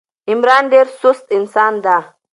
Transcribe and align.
عمران 0.31 0.63
ډېر 0.73 0.87
سوست 0.99 1.25
انسان 1.39 1.73
ده. 1.83 1.97